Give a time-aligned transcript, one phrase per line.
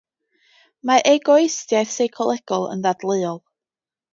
[0.91, 3.39] Mae egoistiaeth seicolegol yn ddadleuol.